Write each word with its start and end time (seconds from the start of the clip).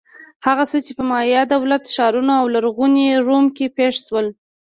هغه 0.45 0.63
څه 0.71 0.77
چې 0.85 0.91
په 0.97 1.03
مایا 1.11 1.41
دولت-ښارونو 1.53 2.33
او 2.41 2.45
لرغوني 2.55 3.05
روم 3.27 3.45
کې 3.55 3.73
پېښ 3.77 3.93
شول. 4.05 4.27